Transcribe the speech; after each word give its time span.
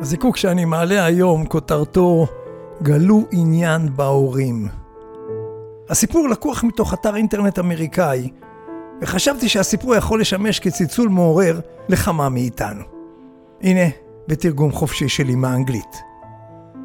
הזיקוק 0.00 0.36
שאני 0.36 0.64
מעלה 0.64 1.04
היום, 1.04 1.46
כותרתו 1.46 2.26
גלו 2.82 3.24
עניין 3.30 3.96
בהורים. 3.96 4.68
הסיפור 5.88 6.28
לקוח 6.28 6.64
מתוך 6.64 6.94
אתר 6.94 7.16
אינטרנט 7.16 7.58
אמריקאי, 7.58 8.30
וחשבתי 9.02 9.48
שהסיפור 9.48 9.94
יכול 9.94 10.20
לשמש 10.20 10.60
כצלצול 10.60 11.08
מעורר 11.08 11.60
לכמה 11.88 12.28
מאיתנו. 12.28 12.84
הנה, 13.62 13.88
בתרגום 14.28 14.72
חופשי 14.72 15.08
שלי 15.08 15.34
מהאנגלית. 15.34 15.96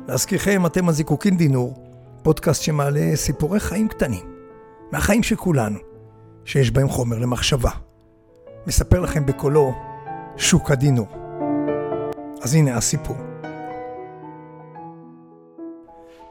להזכירכם, 0.08 0.66
אתם 0.66 0.90
הזיקוקין 0.90 1.38
דינור, 1.38 1.74
פודקאסט 2.24 2.62
שמעלה 2.64 3.16
סיפורי 3.16 3.60
חיים 3.60 3.88
קטנים, 3.88 4.26
מהחיים 4.92 5.24
של 5.24 5.36
כולנו, 5.36 5.80
שיש 6.46 6.72
בהם 6.72 6.90
חומר 6.90 7.20
למחשבה. 7.20 7.72
מספר 8.68 9.00
לכם 9.00 9.26
בקולו 9.26 9.74
שוק 10.38 10.72
הדינור. 10.72 11.21
אז 12.42 12.56
הנה 12.56 12.78
הסיפור. 12.78 13.18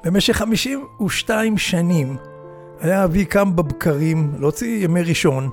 במשך 0.05 0.37
52 0.37 1.59
שנים 1.59 2.17
היה 2.81 3.05
אבי 3.05 3.25
קם 3.25 3.57
בבקרים 3.57 4.33
להוציא 4.39 4.85
ימי 4.85 5.03
ראשון 5.03 5.51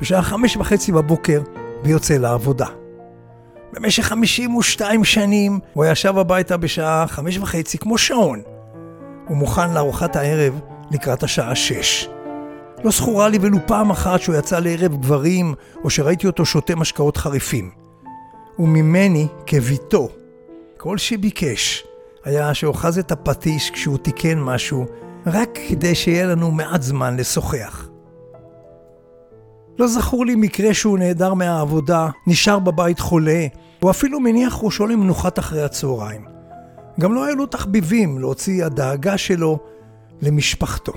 בשעה 0.00 0.22
חמש 0.22 0.56
וחצי 0.56 0.92
בבוקר 0.92 1.42
ויוצא 1.84 2.14
לעבודה. 2.14 2.66
במשך 3.72 4.02
52 4.02 5.04
שנים 5.04 5.58
הוא 5.72 5.84
היה 5.84 5.94
שב 5.94 6.18
הביתה 6.18 6.56
בשעה 6.56 7.06
חמש 7.06 7.38
וחצי 7.38 7.78
כמו 7.78 7.98
שעון. 7.98 8.42
הוא 9.28 9.36
מוכן 9.36 9.74
לארוחת 9.74 10.16
הערב 10.16 10.60
לקראת 10.90 11.22
השעה 11.22 11.54
שש. 11.54 12.08
לא 12.84 12.90
זכורה 12.90 13.28
לי 13.28 13.38
ולו 13.40 13.58
פעם 13.66 13.90
אחת 13.90 14.20
שהוא 14.20 14.36
יצא 14.36 14.58
לערב 14.58 14.96
גברים 15.00 15.54
או 15.84 15.90
שראיתי 15.90 16.26
אותו 16.26 16.44
שותה 16.44 16.76
משקאות 16.76 17.16
חריפים. 17.16 17.87
וממני, 18.58 19.26
כביתו, 19.46 20.08
כל 20.76 20.98
שביקש 20.98 21.84
היה 22.24 22.54
שאוחז 22.54 22.98
את 22.98 23.12
הפטיש 23.12 23.70
כשהוא 23.70 23.98
תיקן 23.98 24.40
משהו, 24.40 24.86
רק 25.26 25.58
כדי 25.68 25.94
שיהיה 25.94 26.26
לנו 26.26 26.50
מעט 26.50 26.82
זמן 26.82 27.16
לשוחח. 27.16 27.88
לא 29.78 29.86
זכור 29.86 30.26
לי 30.26 30.34
מקרה 30.34 30.74
שהוא 30.74 30.98
נעדר 30.98 31.34
מהעבודה, 31.34 32.08
נשאר 32.26 32.58
בבית 32.58 32.98
חולה, 32.98 33.46
או 33.82 33.90
אפילו 33.90 34.20
מניח 34.20 34.58
ראשו 34.62 34.86
למנוחת 34.86 35.38
אחרי 35.38 35.62
הצהריים. 35.62 36.24
גם 37.00 37.14
לא 37.14 37.24
היו 37.24 37.36
לו 37.36 37.46
תחביבים 37.46 38.18
להוציא 38.18 38.64
הדאגה 38.64 39.18
שלו 39.18 39.58
למשפחתו. 40.20 40.92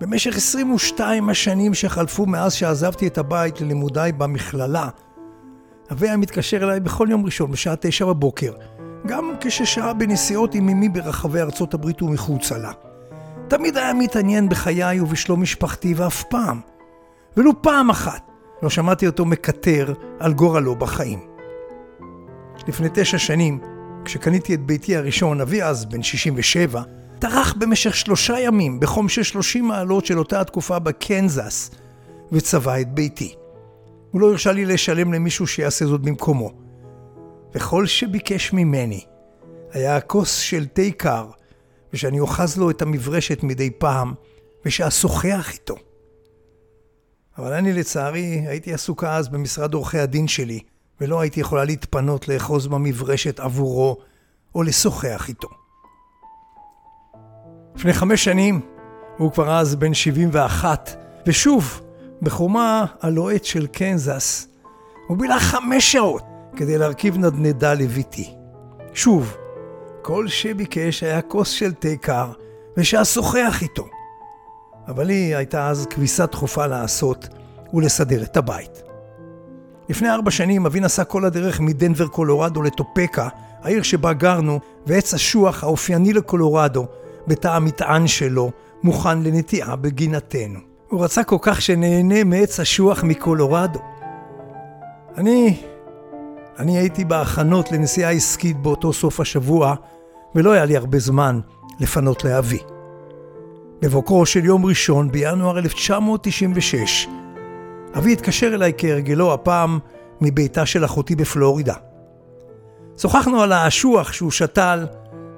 במשך 0.00 0.36
22 0.36 1.28
השנים 1.28 1.74
שחלפו 1.74 2.26
מאז 2.26 2.52
שעזבתי 2.52 3.06
את 3.06 3.18
הבית 3.18 3.60
ללימודיי 3.60 4.12
במכללה, 4.12 4.88
אבי 5.92 6.08
היה 6.08 6.16
מתקשר 6.16 6.64
אליי 6.64 6.80
בכל 6.80 7.06
יום 7.10 7.24
ראשון 7.24 7.50
בשעה 7.50 7.74
תשע 7.80 8.04
בבוקר, 8.04 8.52
גם 9.06 9.32
כששהה 9.40 9.94
בנסיעות 9.94 10.54
עם 10.54 10.68
אמי 10.68 10.88
ברחבי 10.88 11.40
ארצות 11.40 11.74
הברית 11.74 12.02
ומחוצה 12.02 12.58
לה. 12.58 12.72
תמיד 13.48 13.76
היה 13.76 13.94
מתעניין 13.94 14.48
בחיי 14.48 15.00
ובשלום 15.00 15.42
משפחתי, 15.42 15.94
ואף 15.94 16.22
פעם, 16.22 16.60
ולו 17.36 17.62
פעם 17.62 17.90
אחת, 17.90 18.22
לא 18.62 18.70
שמעתי 18.70 19.06
אותו 19.06 19.24
מקטר 19.24 19.92
על 20.18 20.32
גורלו 20.32 20.76
בחיים. 20.76 21.18
לפני 22.68 22.88
תשע 22.94 23.18
שנים, 23.18 23.60
כשקניתי 24.04 24.54
את 24.54 24.60
ביתי 24.60 24.96
הראשון, 24.96 25.40
אבי 25.40 25.62
אז 25.62 25.84
בן 25.84 26.02
67, 26.02 26.82
טרח 27.18 27.54
במשך 27.58 27.94
שלושה 27.94 28.38
ימים 28.38 28.80
בחום 28.80 29.08
של 29.08 29.22
30 29.22 29.68
מעלות 29.68 30.06
של 30.06 30.18
אותה 30.18 30.40
התקופה 30.40 30.78
בקנזס, 30.78 31.70
וצבע 32.32 32.80
את 32.80 32.94
ביתי. 32.94 33.34
הוא 34.10 34.20
לא 34.20 34.30
הרשה 34.30 34.52
לי 34.52 34.64
לשלם 34.64 35.12
למישהו 35.12 35.46
שיעשה 35.46 35.86
זאת 35.86 36.00
במקומו. 36.00 36.52
וכל 37.54 37.86
שביקש 37.86 38.52
ממני 38.52 39.04
היה 39.72 39.96
הכוס 39.96 40.38
של 40.38 40.66
תה 40.66 40.90
קר, 40.96 41.26
ושאני 41.92 42.20
אוחז 42.20 42.58
לו 42.58 42.70
את 42.70 42.82
המברשת 42.82 43.42
מדי 43.42 43.70
פעם, 43.70 44.14
ושאשוחח 44.66 45.50
איתו. 45.52 45.74
אבל 47.38 47.52
אני 47.52 47.72
לצערי 47.72 48.44
הייתי 48.46 48.74
עסוקה 48.74 49.16
אז 49.16 49.28
במשרד 49.28 49.74
עורכי 49.74 49.98
הדין 49.98 50.28
שלי, 50.28 50.60
ולא 51.00 51.20
הייתי 51.20 51.40
יכולה 51.40 51.64
להתפנות 51.64 52.28
לאחוז 52.28 52.66
במברשת 52.66 53.40
עבורו, 53.40 53.96
או 54.54 54.62
לשוחח 54.62 55.28
איתו. 55.28 55.48
לפני 57.76 57.92
חמש 57.92 58.24
שנים, 58.24 58.60
הוא 59.18 59.32
כבר 59.32 59.58
אז 59.58 59.74
בן 59.74 59.94
71, 59.94 61.04
ושוב, 61.26 61.80
בחומה 62.22 62.84
הלוהט 63.00 63.44
של 63.44 63.66
קנזס, 63.66 64.48
הוא 65.06 65.18
בילה 65.18 65.40
חמש 65.40 65.92
שעות 65.92 66.22
כדי 66.56 66.78
להרכיב 66.78 67.18
נדנדה 67.18 67.74
לביתי. 67.74 68.34
שוב, 68.94 69.36
כל 70.02 70.28
שביקש 70.28 71.02
היה 71.02 71.22
כוס 71.22 71.48
של 71.48 71.72
תה 71.72 71.96
קר, 72.00 72.32
ושאשוחח 72.76 73.58
איתו. 73.62 73.86
אבל 74.88 75.04
לי 75.06 75.34
הייתה 75.34 75.68
אז 75.68 75.86
כביסה 75.86 76.26
דחופה 76.26 76.66
לעשות 76.66 77.28
ולסדר 77.74 78.22
את 78.22 78.36
הבית. 78.36 78.82
לפני 79.88 80.10
ארבע 80.10 80.30
שנים 80.30 80.66
אבי 80.66 80.80
נסע 80.80 81.04
כל 81.04 81.24
הדרך 81.24 81.60
מדנבר 81.60 82.06
קולורדו 82.06 82.62
לטופקה, 82.62 83.28
העיר 83.62 83.82
שבה 83.82 84.12
גרנו, 84.12 84.60
ועץ 84.86 85.14
אשוח 85.14 85.64
האופייני 85.64 86.12
לקולורדו, 86.12 86.86
בתא 87.26 87.48
המטען 87.48 88.06
שלו, 88.06 88.50
מוכן 88.82 89.22
לנטיעה 89.22 89.76
בגינתנו. 89.76 90.67
הוא 90.88 91.04
רצה 91.04 91.24
כל 91.24 91.36
כך 91.40 91.62
שנהנה 91.62 92.24
מעץ 92.24 92.60
אשוח 92.60 93.04
מקולורדו. 93.04 93.80
אני... 95.16 95.56
אני 96.58 96.78
הייתי 96.78 97.04
בהכנות 97.04 97.72
לנסיעה 97.72 98.10
עסקית 98.10 98.56
באותו 98.56 98.92
סוף 98.92 99.20
השבוע, 99.20 99.74
ולא 100.34 100.52
היה 100.52 100.64
לי 100.64 100.76
הרבה 100.76 100.98
זמן 100.98 101.40
לפנות 101.80 102.24
לאבי. 102.24 102.58
בבוקרו 103.80 104.26
של 104.26 104.44
יום 104.44 104.66
ראשון, 104.66 105.10
בינואר 105.10 105.58
1996, 105.58 107.08
אבי 107.98 108.12
התקשר 108.12 108.54
אליי 108.54 108.72
כהרגלו, 108.78 109.34
הפעם 109.34 109.78
מביתה 110.20 110.66
של 110.66 110.84
אחותי 110.84 111.16
בפלורידה. 111.16 111.74
שוחחנו 112.98 113.42
על 113.42 113.52
האשוח 113.52 114.12
שהוא 114.12 114.30
שתל, 114.30 114.86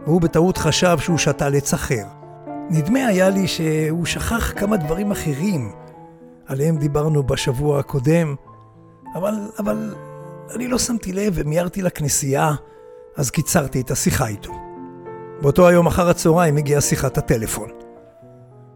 והוא 0.07 0.21
בטעות 0.21 0.59
חשב 0.59 0.99
שהוא 0.99 1.19
שתל 1.19 1.55
עץ 1.57 1.75
אחר. 1.75 2.20
נדמה 2.73 3.07
היה 3.07 3.31
לי 3.31 3.49
שהוא 3.49 4.07
שכח 4.07 4.53
כמה 4.57 4.77
דברים 4.77 5.11
אחרים, 5.11 5.73
עליהם 6.47 6.77
דיברנו 6.77 7.23
בשבוע 7.23 7.79
הקודם, 7.79 8.35
אבל, 9.15 9.35
אבל 9.59 9.95
אני 10.55 10.69
לא 10.69 10.79
שמתי 10.79 11.13
לב 11.13 11.33
ומיהרתי 11.37 11.83
לכנסייה, 11.83 12.55
אז 13.17 13.31
קיצרתי 13.31 13.81
את 13.81 13.91
השיחה 13.91 14.27
איתו. 14.27 14.53
באותו 15.43 15.69
היום 15.69 15.87
אחר 15.87 16.09
הצהריים 16.09 16.57
הגיעה 16.57 16.81
שיחת 16.81 17.19
הטלפון. 17.19 17.71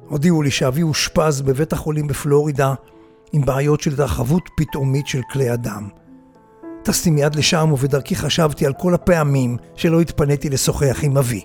הודיעו 0.09 0.43
לי 0.43 0.50
שאבי 0.50 0.82
אושפז 0.82 1.41
בבית 1.41 1.72
החולים 1.72 2.06
בפלורידה 2.06 2.75
עם 3.32 3.44
בעיות 3.44 3.81
של 3.81 3.93
התרחבות 3.93 4.49
פתאומית 4.56 5.06
של 5.06 5.21
כלי 5.32 5.49
הדם. 5.49 5.88
טסתי 6.82 7.11
מיד 7.11 7.34
לשם 7.34 7.72
ובדרכי 7.72 8.16
חשבתי 8.16 8.66
על 8.66 8.72
כל 8.72 8.94
הפעמים 8.94 9.56
שלא 9.75 10.00
התפניתי 10.00 10.50
לשוחח 10.50 10.99
עם 11.03 11.16
אבי. 11.16 11.44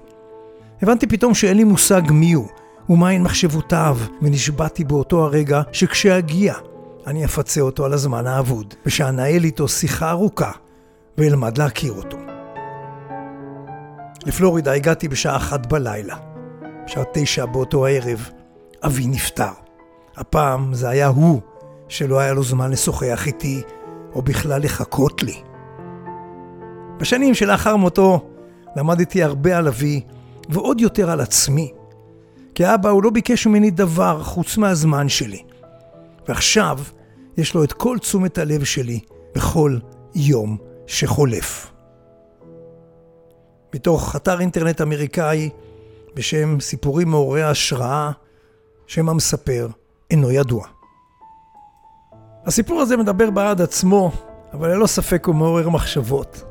הבנתי 0.82 1.08
פתאום 1.08 1.34
שאין 1.34 1.58
לי 1.58 1.64
מושג 1.64 2.02
מיהו 2.12 2.48
ומהן 2.90 3.24
מחשבותיו, 3.24 3.98
ונשבעתי 4.22 4.84
באותו 4.84 5.24
הרגע 5.24 5.62
שכשאגיע 5.72 6.54
אני 7.08 7.26
אפצה 7.26 7.62
אותו 7.62 7.86
על 7.86 7.94
הזמן 7.94 8.28
האבוד, 8.28 8.74
ושאנהל 8.86 9.44
איתו 9.44 9.68
שיחה 9.68 10.10
ארוכה 10.10 10.52
ואלמד 11.18 11.58
להכיר 11.58 11.94
אותו. 11.94 12.18
לפלורידה 14.26 14.74
הגעתי 14.74 15.08
בשעה 15.08 15.36
אחת 15.36 15.66
בלילה. 15.66 16.16
בשעה 16.86 17.04
תשע 17.14 17.46
באותו 17.46 17.86
הערב, 17.86 18.30
אבי 18.86 19.08
נפטר. 19.08 19.52
הפעם 20.18 20.74
זה 20.74 20.90
היה 20.90 21.08
הוא 21.08 21.42
שלא 21.88 22.20
היה 22.20 22.34
לו 22.34 22.44
זמן 22.44 22.72
לשוחח 22.72 23.28
איתי, 23.28 23.62
או 24.14 24.22
בכלל 24.22 24.62
לחכות 24.64 25.24
לי. 25.24 25.42
בשנים 26.98 27.34
שלאחר 27.34 27.76
מותו 27.76 28.30
למדתי 28.76 29.24
הרבה 29.24 29.58
על 29.58 29.68
אבי, 29.68 30.02
ועוד 30.50 30.82
יותר 30.82 31.10
על 31.10 31.22
עצמי. 31.22 31.74
כי 32.56 32.74
אבא 32.74 32.90
הוא 32.90 33.04
לא 33.04 33.10
ביקש 33.10 33.48
ממני 33.48 33.72
דבר 33.72 34.24
חוץ 34.24 34.58
מהזמן 34.58 35.10
שלי. 35.10 35.44
ועכשיו 36.28 36.80
יש 37.38 37.54
לו 37.54 37.64
את 37.64 37.74
כל 37.74 37.98
תשומת 38.00 38.38
הלב 38.38 38.64
שלי 38.64 39.00
בכל 39.36 39.78
יום 40.16 40.58
שחולף. 40.88 41.72
מתוך 43.76 44.16
אתר 44.16 44.40
אינטרנט 44.40 44.82
אמריקאי 44.82 45.50
בשם 46.16 46.60
סיפורים 46.60 47.08
מעוררי 47.10 47.44
השראה, 47.44 48.12
שם 48.88 49.10
המספר 49.10 49.68
אינו 50.12 50.32
ידוע. 50.32 50.68
הסיפור 52.46 52.82
הזה 52.82 52.98
מדבר 52.98 53.30
בעד 53.30 53.62
עצמו, 53.62 54.12
אבל 54.54 54.70
ללא 54.70 54.88
ספק 54.88 55.26
הוא 55.26 55.36
מעורר 55.36 55.70
מחשבות. 55.70 56.44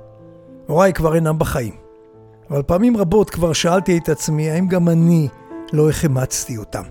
הוריי 0.67 0.93
כבר 0.93 1.15
אינם 1.15 1.39
בחיים. 1.39 1.88
אבל 2.51 2.63
פעמים 2.63 2.97
רבות 2.97 3.31
כבר 3.31 3.53
שאלתי 3.53 3.99
את 3.99 4.09
עצמי 4.09 4.51
האם 4.51 4.67
גם 4.67 4.89
אני 4.89 5.29
לא 5.73 5.91
החמצתי 5.91 6.57
אותם. 6.57 6.83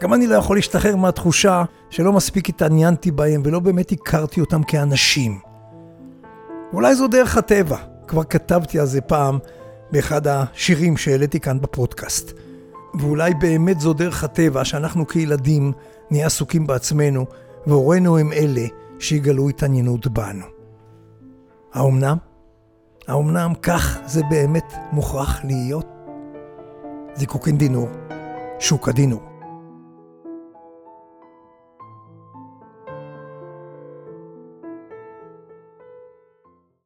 גם 0.00 0.14
אני 0.14 0.26
לא 0.26 0.34
יכול 0.34 0.56
להשתחרר 0.56 0.96
מהתחושה 0.96 1.64
שלא 1.90 2.12
מספיק 2.12 2.48
התעניינתי 2.48 3.10
בהם 3.10 3.42
ולא 3.44 3.60
באמת 3.60 3.92
הכרתי 3.92 4.40
אותם 4.40 4.62
כאנשים. 4.62 5.38
אולי 6.72 6.94
זו 6.94 7.08
דרך 7.08 7.36
הטבע, 7.36 7.76
כבר 8.08 8.24
כתבתי 8.24 8.78
על 8.80 8.86
זה 8.86 9.00
פעם 9.00 9.38
באחד 9.92 10.26
השירים 10.26 10.96
שהעליתי 10.96 11.40
כאן 11.40 11.60
בפודקאסט. 11.60 12.32
ואולי 13.00 13.34
באמת 13.34 13.80
זו 13.80 13.92
דרך 13.92 14.24
הטבע 14.24 14.64
שאנחנו 14.64 15.06
כילדים 15.06 15.72
נהיה 16.10 16.26
עסוקים 16.26 16.66
בעצמנו, 16.66 17.26
והורינו 17.66 18.18
הם 18.18 18.32
אלה 18.32 18.66
שיגלו 18.98 19.48
התעניינות 19.48 20.06
בנו. 20.06 20.46
האומנם? 21.74 22.16
האומנם 23.08 23.52
כך 23.62 23.98
זה 24.06 24.22
באמת 24.30 24.74
מוכרח 24.92 25.40
להיות? 25.44 25.86
זיקוקין 27.14 27.58
דינור, 27.58 27.88
שוק 28.60 28.88
הדינור. 28.88 29.31